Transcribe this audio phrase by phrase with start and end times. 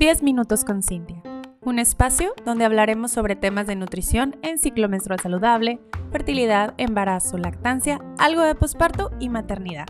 [0.00, 1.22] 10 minutos con Cintia,
[1.60, 5.78] un espacio donde hablaremos sobre temas de nutrición en ciclo menstrual saludable,
[6.10, 9.86] fertilidad, embarazo, lactancia, algo de posparto y maternidad.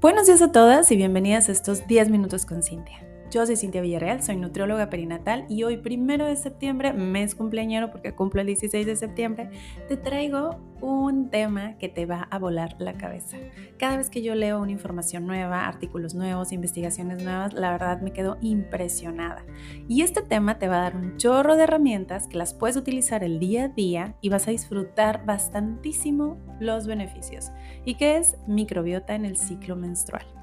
[0.00, 3.05] Buenos días a todas y bienvenidas a estos 10 minutos con Cintia.
[3.30, 8.14] Yo soy Cintia Villarreal, soy nutrióloga perinatal y hoy, primero de septiembre, mes cumpleañero porque
[8.14, 9.50] cumplo el 16 de septiembre,
[9.88, 13.36] te traigo un tema que te va a volar la cabeza.
[13.78, 18.12] Cada vez que yo leo una información nueva, artículos nuevos, investigaciones nuevas, la verdad me
[18.12, 19.44] quedo impresionada.
[19.88, 23.24] Y este tema te va a dar un chorro de herramientas que las puedes utilizar
[23.24, 27.50] el día a día y vas a disfrutar bastantísimo los beneficios.
[27.84, 30.35] ¿Y qué es microbiota en el ciclo menstrual?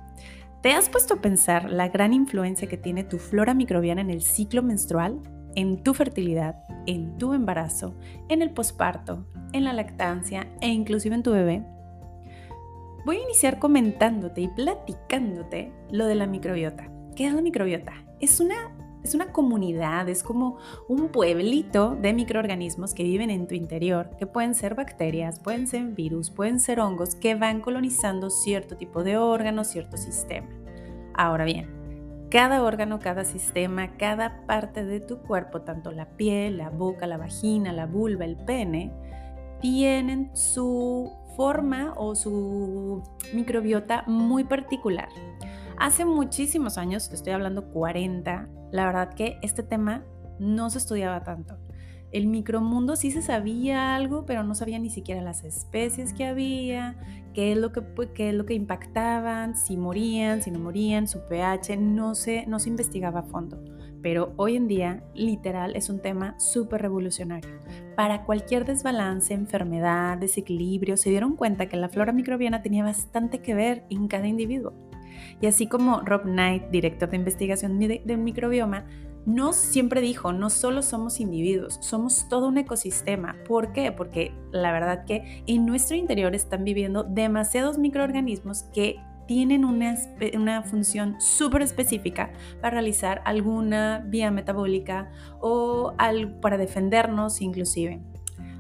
[0.64, 4.22] ¿Te has puesto a pensar la gran influencia que tiene tu flora microbiana en el
[4.22, 5.20] ciclo menstrual,
[5.56, 7.96] en tu fertilidad, en tu embarazo,
[8.30, 11.66] en el posparto, en la lactancia e inclusive en tu bebé?
[13.06, 16.90] Voy a iniciar comentándote y platicándote lo de la microbiota.
[17.14, 17.92] ¿Qué es la microbiota?
[18.22, 18.74] Es una
[19.04, 24.28] es una comunidad, es como un pueblito de microorganismos que viven en tu interior, que
[24.28, 29.18] pueden ser bacterias, pueden ser virus, pueden ser hongos, que van colonizando cierto tipo de
[29.18, 30.48] órgano, cierto sistema.
[31.14, 31.70] Ahora bien,
[32.30, 37.18] cada órgano, cada sistema, cada parte de tu cuerpo, tanto la piel, la boca, la
[37.18, 38.92] vagina, la vulva, el pene,
[39.62, 45.10] tienen su forma o su microbiota muy particular.
[45.78, 50.04] Hace muchísimos años, te estoy hablando 40, la verdad que este tema
[50.40, 51.60] no se estudiaba tanto.
[52.12, 56.96] El micromundo sí se sabía algo, pero no sabía ni siquiera las especies que había,
[57.36, 57.84] qué es lo que,
[58.16, 62.58] qué es lo que impactaban, si morían, si no morían, su pH, no se, no
[62.58, 63.64] se investigaba a fondo.
[64.02, 67.52] Pero hoy en día, literal, es un tema súper revolucionario.
[67.96, 73.54] Para cualquier desbalance, enfermedad, desequilibrio, se dieron cuenta que la flora microbiana tenía bastante que
[73.54, 74.74] ver en cada individuo.
[75.42, 78.86] Y así como Rob Knight, director de investigación del microbioma,
[79.26, 83.38] nos siempre dijo, no solo somos individuos, somos todo un ecosistema.
[83.48, 83.92] ¿Por qué?
[83.92, 89.96] Porque la verdad que en nuestro interior están viviendo demasiados microorganismos que tienen una,
[90.36, 95.94] una función súper específica para realizar alguna vía metabólica o
[96.42, 98.02] para defendernos inclusive.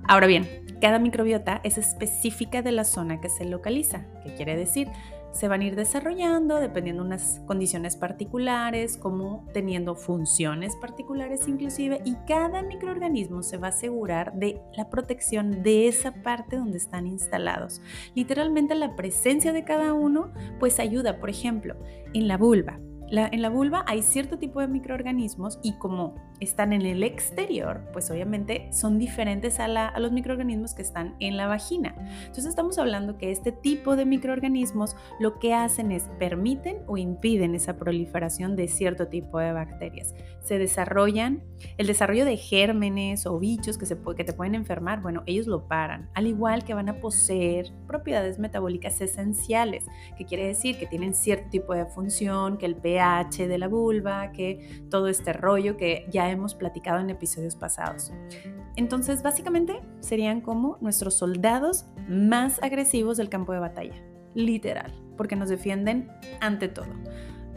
[0.08, 0.48] Ahora bien,
[0.82, 4.06] cada microbiota es específica de la zona que se localiza.
[4.24, 4.90] ¿Qué quiere decir?
[5.34, 12.02] Se van a ir desarrollando dependiendo de unas condiciones particulares, como teniendo funciones particulares inclusive,
[12.06, 17.08] y cada microorganismo se va a asegurar de la protección de esa parte donde están
[17.08, 17.82] instalados.
[18.16, 21.76] Literalmente la presencia de cada uno pues ayuda, por ejemplo,
[22.14, 22.80] en la vulva
[23.10, 28.10] en la vulva hay cierto tipo de microorganismos y como están en el exterior, pues
[28.12, 31.96] obviamente son diferentes a, a, los microorganismos que están en la vagina.
[32.22, 37.56] Entonces estamos hablando que este tipo de microorganismos lo que hacen es permiten o impiden
[37.56, 40.14] esa proliferación de cierto tipo de bacterias.
[40.44, 41.42] Se desarrollan,
[41.78, 45.68] el desarrollo de gérmenes o bichos que, se, que te pueden enfermar, bueno, ellos lo
[45.68, 49.86] paran, al igual que van a poseer propiedades metabólicas esenciales,
[50.18, 54.32] que quiere decir que tienen cierto tipo de función, que el pH de la vulva,
[54.34, 58.12] que todo este rollo que ya hemos platicado en episodios pasados.
[58.76, 63.96] Entonces, básicamente serían como nuestros soldados más agresivos del campo de batalla,
[64.34, 66.12] literal, porque nos defienden
[66.42, 66.92] ante todo.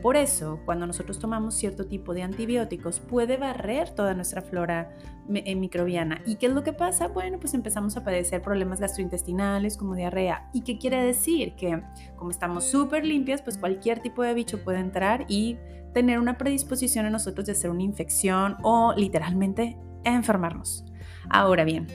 [0.07, 4.95] Por eso, cuando nosotros tomamos cierto tipo de antibióticos, puede barrer toda nuestra flora
[5.35, 6.23] eh, microbiana.
[6.25, 7.09] ¿Y qué es lo que pasa?
[7.09, 10.49] Bueno, pues empezamos a padecer problemas gastrointestinales como diarrea.
[10.53, 11.57] ¿Y qué quiere decir?
[11.57, 11.83] Que
[12.15, 15.59] como estamos súper limpias, pues cualquier tipo de bicho puede entrar y
[15.93, 20.85] tener una predisposición en nosotros de hacer una infección o literalmente enfermarnos.
[21.29, 21.89] Ahora bien,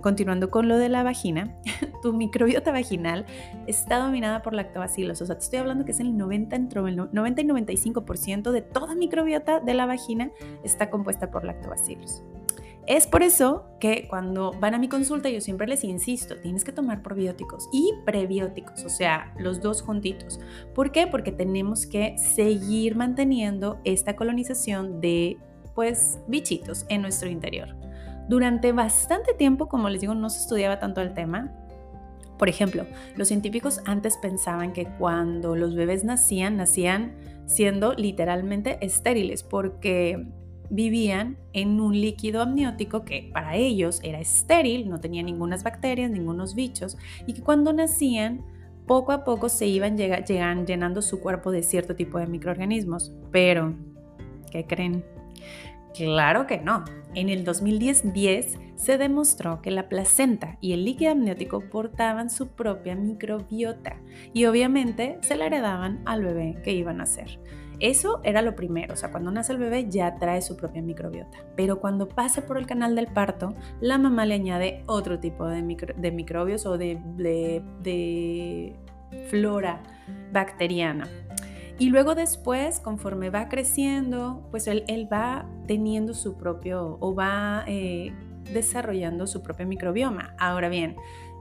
[0.00, 1.56] Continuando con lo de la vagina,
[2.02, 3.26] tu microbiota vaginal
[3.66, 5.20] está dominada por lactobacilos.
[5.20, 8.62] O sea, te estoy hablando que es el 90, entre el 90 y 95% de
[8.62, 10.30] toda microbiota de la vagina
[10.64, 12.22] está compuesta por lactobacilos.
[12.86, 16.72] Es por eso que cuando van a mi consulta yo siempre les insisto, tienes que
[16.72, 20.40] tomar probióticos y prebióticos, o sea, los dos juntitos.
[20.74, 21.06] ¿Por qué?
[21.06, 25.38] Porque tenemos que seguir manteniendo esta colonización de
[25.74, 27.76] pues bichitos en nuestro interior.
[28.28, 31.52] Durante bastante tiempo, como les digo, no se estudiaba tanto el tema.
[32.38, 32.86] Por ejemplo,
[33.16, 37.14] los científicos antes pensaban que cuando los bebés nacían, nacían
[37.46, 40.26] siendo literalmente estériles porque
[40.70, 46.54] vivían en un líquido amniótico que para ellos era estéril, no tenía ninguna bacterias, ningunos
[46.54, 46.96] bichos,
[47.26, 48.44] y que cuando nacían,
[48.86, 53.12] poco a poco se iban llenando su cuerpo de cierto tipo de microorganismos.
[53.30, 53.74] Pero
[54.50, 55.04] ¿Qué creen?
[55.94, 56.84] Claro que no.
[57.14, 62.94] En el 2010 se demostró que la placenta y el líquido amniótico portaban su propia
[62.94, 63.96] microbiota
[64.32, 67.40] y obviamente se la heredaban al bebé que iban a nacer.
[67.80, 71.38] Eso era lo primero, o sea, cuando nace el bebé ya trae su propia microbiota,
[71.56, 75.62] pero cuando pasa por el canal del parto, la mamá le añade otro tipo de,
[75.62, 77.02] microbios o de
[79.30, 79.82] flora
[80.30, 81.08] bacteriana.
[81.80, 88.12] Y luego después, conforme va creciendo, pues él, va teniendo su propio o va eh,
[88.52, 90.34] desarrollando su propio microbioma.
[90.38, 90.96] Ahora bien,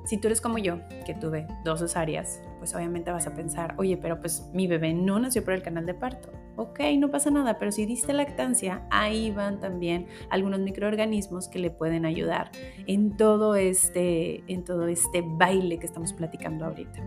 [0.05, 3.97] si tú eres como yo, que tuve dos cesáreas, pues obviamente vas a pensar, oye,
[3.97, 6.29] pero pues mi bebé no nació por el canal de parto.
[6.55, 11.69] Ok, no pasa nada, pero si diste lactancia, ahí van también algunos microorganismos que le
[11.69, 12.51] pueden ayudar
[12.87, 17.01] en todo este, en todo este baile que estamos platicando ahorita.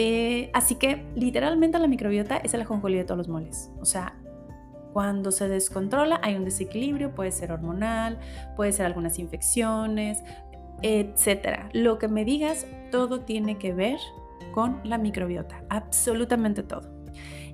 [0.00, 3.70] Eh, así que literalmente la microbiota es el ajonjolí de todos los moles.
[3.80, 4.16] O sea,
[4.92, 8.18] cuando se descontrola hay un desequilibrio, puede ser hormonal,
[8.56, 10.22] puede ser algunas infecciones,
[10.82, 11.68] etcétera.
[11.72, 13.98] Lo que me digas, todo tiene que ver
[14.52, 16.88] con la microbiota, absolutamente todo.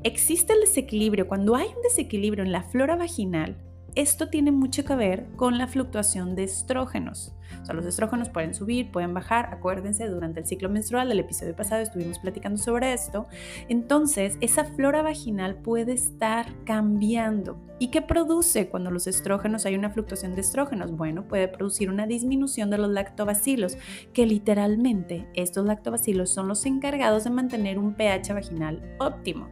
[0.02, 3.56] Existe el desequilibrio, cuando hay un desequilibrio en la flora vaginal,
[3.94, 7.34] esto tiene mucho que ver con la fluctuación de estrógenos.
[7.62, 9.46] O sea, los estrógenos pueden subir, pueden bajar.
[9.52, 13.26] Acuérdense, durante el ciclo menstrual del episodio pasado estuvimos platicando sobre esto.
[13.68, 17.58] Entonces, esa flora vaginal puede estar cambiando.
[17.78, 20.92] ¿Y qué produce cuando los estrógenos hay una fluctuación de estrógenos?
[20.92, 23.76] Bueno, puede producir una disminución de los lactobacilos,
[24.12, 29.48] que literalmente estos lactobacilos son los encargados de mantener un pH vaginal óptimo.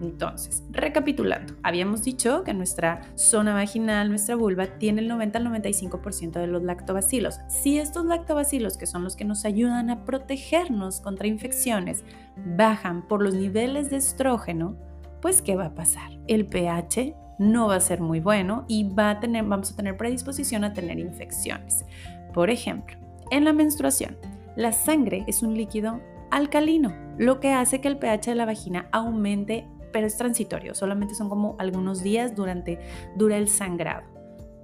[0.00, 6.32] Entonces, recapitulando, habíamos dicho que nuestra zona vaginal, nuestra vulva, tiene el 90 al 95%
[6.32, 7.40] de los lactobacilos.
[7.48, 12.04] Si estos lactobacilos, que son los que nos ayudan a protegernos contra infecciones,
[12.36, 14.76] bajan por los niveles de estrógeno,
[15.20, 16.10] pues ¿qué va a pasar?
[16.26, 19.96] El pH no va a ser muy bueno y va a tener, vamos a tener
[19.96, 21.84] predisposición a tener infecciones.
[22.32, 22.96] Por ejemplo,
[23.30, 24.16] en la menstruación,
[24.56, 26.00] la sangre es un líquido
[26.30, 31.14] alcalino, lo que hace que el pH de la vagina aumente, pero es transitorio, solamente
[31.14, 32.78] son como algunos días durante
[33.16, 34.16] dura el sangrado.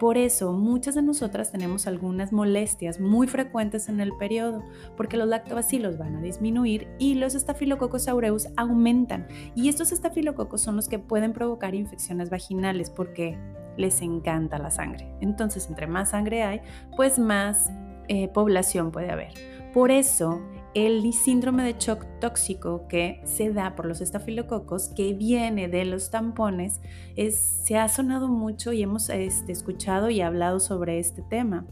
[0.03, 4.65] Por eso muchas de nosotras tenemos algunas molestias muy frecuentes en el periodo,
[4.97, 9.29] porque los lactobacilos van a disminuir y los estafilococos aureus aumentan.
[9.55, 13.39] Y estos estafilococos son los que pueden provocar infecciones vaginales porque
[13.77, 15.09] les encanta la sangre.
[15.21, 16.63] Entonces, entre más sangre hay,
[16.97, 17.71] pues más
[18.09, 19.33] eh, población puede haber.
[19.73, 20.43] Por eso
[20.75, 26.11] el síndrome de shock tóxico que se da por los estafilococos, que viene de los
[26.11, 26.81] tampones,
[27.17, 31.67] es, se ha sonado mucho y hemos este, escuchado y hablado sobre este tema.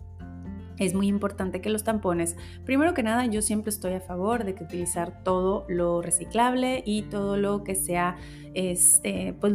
[0.79, 4.55] Es muy importante que los tampones, primero que nada, yo siempre estoy a favor de
[4.55, 8.17] que utilizar todo lo reciclable y todo lo que sea
[8.55, 9.55] este, pues,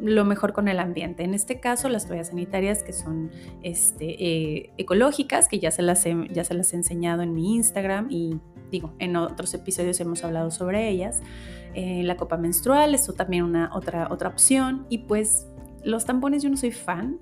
[0.00, 1.24] lo mejor con el ambiente.
[1.24, 3.30] En este caso, las toallas sanitarias que son
[3.62, 8.08] este, eh, ecológicas, que ya se, las ya se las he enseñado en mi Instagram
[8.10, 8.38] y
[8.70, 11.22] digo, en otros episodios hemos hablado sobre ellas.
[11.74, 14.86] Eh, la copa menstrual es también una otra, otra opción.
[14.88, 15.46] Y pues
[15.84, 17.20] los tampones yo no soy fan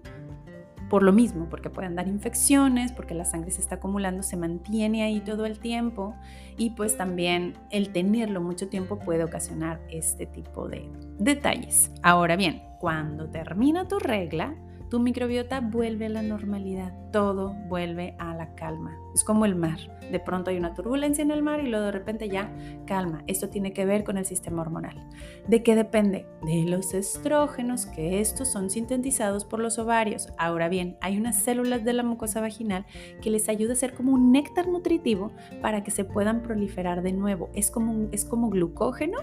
[0.88, 5.02] por lo mismo, porque pueden dar infecciones, porque la sangre se está acumulando, se mantiene
[5.02, 6.14] ahí todo el tiempo
[6.56, 10.88] y pues también el tenerlo mucho tiempo puede ocasionar este tipo de
[11.18, 11.90] detalles.
[12.02, 14.54] Ahora bien, cuando termina tu regla,
[14.90, 18.98] tu microbiota vuelve a la normalidad, todo vuelve a la calma.
[19.14, 19.78] Es como el mar.
[20.10, 22.52] De pronto hay una turbulencia en el mar y luego de repente ya
[22.86, 23.22] calma.
[23.28, 25.00] Esto tiene que ver con el sistema hormonal.
[25.46, 26.26] ¿De qué depende?
[26.42, 30.28] De los estrógenos, que estos son sintetizados por los ovarios.
[30.38, 32.84] Ahora bien, hay unas células de la mucosa vaginal
[33.22, 35.30] que les ayuda a ser como un néctar nutritivo
[35.62, 37.48] para que se puedan proliferar de nuevo.
[37.54, 39.18] Es como, es como glucógeno.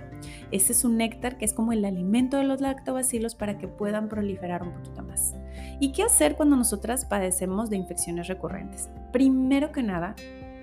[0.52, 4.08] Ese es un néctar que es como el alimento de los lactobacilos para que puedan
[4.08, 5.36] proliferar un poquito más.
[5.82, 8.90] ¿Y qué hacer cuando nosotras padecemos de infecciones recurrentes?
[9.12, 10.16] Primero que nada,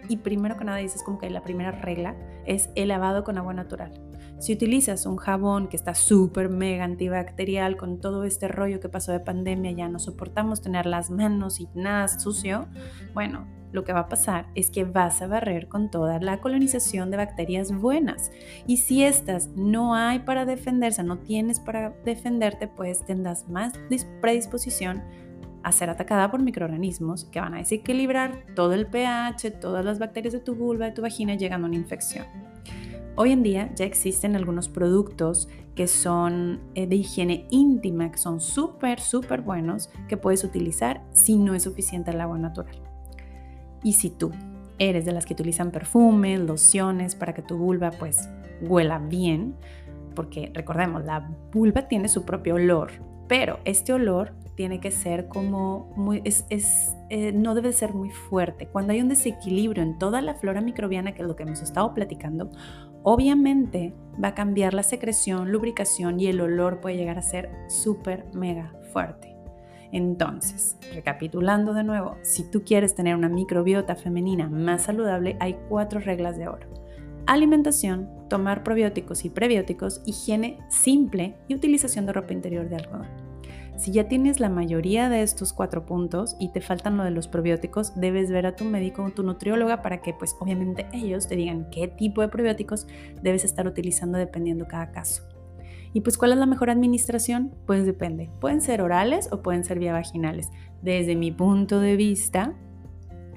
[0.08, 3.52] y primero que nada dices como que la primera regla es el lavado con agua
[3.52, 3.92] natural.
[4.38, 9.12] Si utilizas un jabón que está súper mega antibacterial con todo este rollo que pasó
[9.12, 12.68] de pandemia, ya no soportamos tener las manos y nada sucio,
[13.14, 17.10] bueno, lo que va a pasar es que vas a barrer con toda la colonización
[17.10, 18.30] de bacterias buenas.
[18.66, 23.72] Y si estas no hay para defenderse, no tienes para defenderte, pues tendrás más
[24.20, 25.02] predisposición
[25.62, 30.32] a ser atacada por microorganismos que van a desequilibrar todo el pH, todas las bacterias
[30.32, 32.26] de tu vulva, de tu vagina, llegando a una infección.
[33.16, 38.40] Hoy en día ya existen algunos productos que son eh, de higiene íntima, que son
[38.40, 42.80] súper, súper buenos, que puedes utilizar si no es suficiente el agua natural.
[43.82, 44.30] Y si tú
[44.78, 48.28] eres de las que utilizan perfumes, lociones para que tu vulva pues
[48.60, 49.56] huela bien,
[50.14, 52.90] porque recordemos, la vulva tiene su propio olor,
[53.28, 56.44] Pero este olor tiene que ser como muy, es,
[57.10, 58.66] eh, no debe ser muy fuerte.
[58.66, 61.94] Cuando hay un desequilibrio en toda la flora microbiana, que es lo que hemos estado
[61.94, 62.50] platicando,
[63.04, 68.24] obviamente va a cambiar la secreción, lubricación y el olor puede llegar a ser súper
[68.34, 69.36] mega fuerte.
[69.92, 76.00] Entonces, recapitulando de nuevo, si tú quieres tener una microbiota femenina más saludable, hay cuatro
[76.00, 76.66] reglas de oro.
[77.28, 83.27] Alimentación, tomar probióticos y prebióticos, higiene simple y utilización de ropa interior de algodón.
[83.78, 87.28] Si ya tienes la mayoría de estos cuatro puntos y te faltan lo de los
[87.28, 91.36] probióticos, debes ver a tu médico o tu nutrióloga para que pues obviamente ellos te
[91.36, 92.88] digan qué tipo de probióticos
[93.22, 95.22] debes estar utilizando dependiendo cada caso.
[95.92, 97.54] Y pues cuál es la mejor administración?
[97.66, 98.30] Pues depende.
[98.40, 100.50] Pueden ser orales o pueden ser vía vaginales.
[100.82, 102.56] Desde mi punto de vista,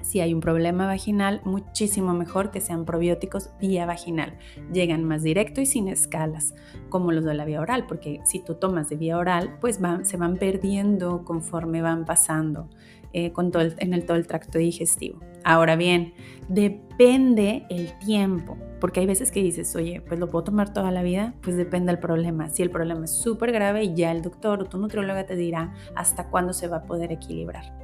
[0.02, 4.36] si hay un problema vaginal, muchísimo mejor que sean probióticos vía vaginal.
[4.72, 6.54] Llegan más directo y sin escalas,
[6.88, 10.16] como los de la vía oral, porque si tú tomas de vía oral, pues se
[10.16, 12.68] van perdiendo conforme van pasando
[13.12, 15.20] eh, con en el, todo el tracto digestivo.
[15.44, 16.14] Ahora bien,
[16.48, 21.02] depende el tiempo, porque hay veces que dices, oye, pues lo puedo tomar toda la
[21.02, 22.48] vida, pues depende del problema.
[22.48, 26.28] Si el problema es súper grave, ya el doctor o tu nutrióloga te dirá hasta
[26.28, 27.76] cuándo se va a poder equilibrar.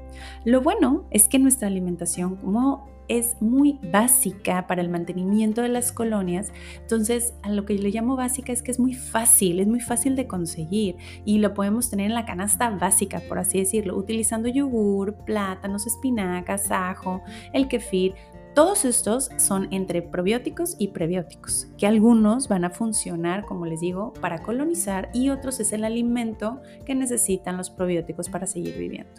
[0.45, 5.93] Lo bueno es que nuestra alimentación, como es muy básica para el mantenimiento de las
[5.93, 9.67] colonias, entonces a lo que yo le llamo básica es que es muy fácil, es
[9.67, 13.97] muy fácil de conseguir y lo podemos tener en la canasta básica, por así decirlo,
[13.97, 18.15] utilizando yogur, plátanos, espinacas, ajo, el kefir,
[18.55, 24.13] todos estos son entre probióticos y prebióticos, que algunos van a funcionar, como les digo,
[24.15, 29.13] para colonizar y otros es el alimento que necesitan los probióticos para seguir viviendo.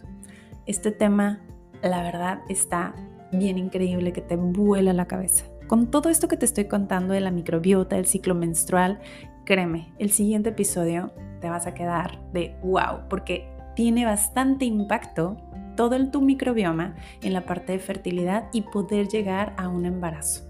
[0.66, 1.42] Este tema,
[1.82, 2.94] la verdad, está
[3.32, 5.46] bien increíble que te vuela la cabeza.
[5.68, 9.00] Con todo esto que te estoy contando de la microbiota, del ciclo menstrual,
[9.46, 15.38] créeme, el siguiente episodio te vas a quedar de wow, porque tiene bastante impacto
[15.80, 20.44] todo el tu microbioma en la parte de fertilidad y poder llegar a un embarazo.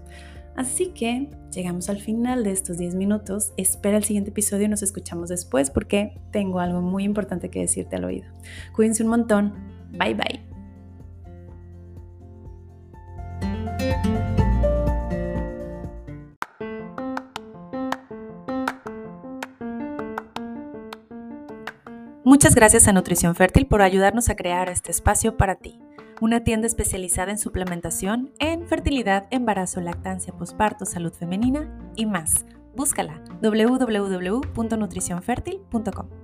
[0.56, 3.52] Así que llegamos al final de estos 10 minutos.
[3.56, 7.94] Espera el siguiente episodio y nos escuchamos después porque tengo algo muy importante que decirte
[7.94, 8.26] al oído.
[8.74, 9.54] Cuídense un montón.
[9.92, 10.49] Bye bye.
[22.22, 25.80] Muchas gracias a Nutrición Fértil por ayudarnos a crear este espacio para ti.
[26.20, 32.44] Una tienda especializada en suplementación, en fertilidad, embarazo, lactancia, posparto, salud femenina y más.
[32.76, 36.19] Búscala www.nutricionfertil.com.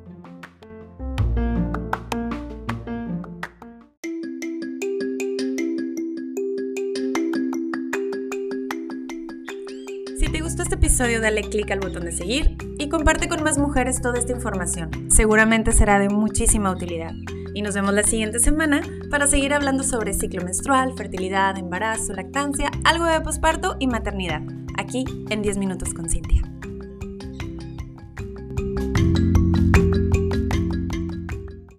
[10.67, 14.33] este episodio dale clic al botón de seguir y comparte con más mujeres toda esta
[14.33, 14.91] información.
[15.11, 17.13] Seguramente será de muchísima utilidad.
[17.55, 18.81] Y nos vemos la siguiente semana
[19.11, 24.43] para seguir hablando sobre ciclo menstrual, fertilidad, embarazo, lactancia, algo de posparto y maternidad,
[24.77, 26.26] aquí en 10 minutos con Cintia.